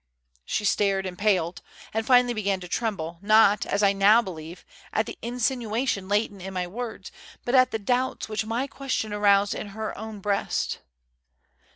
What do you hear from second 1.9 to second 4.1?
and finally began to tremble, not, as I